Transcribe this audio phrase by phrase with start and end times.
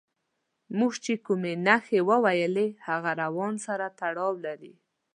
[0.77, 4.73] موږ چې کومې نښې وویلې هغه روان سره تړاو لري.